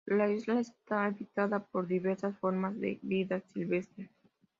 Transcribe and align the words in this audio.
La 0.07 0.27
isla 0.31 0.59
está 0.61 1.05
habitada 1.05 1.63
por 1.63 1.85
diversas 1.85 2.35
formas 2.39 2.79
de 2.79 2.97
vida 3.03 3.39
silvestre. 3.53 4.09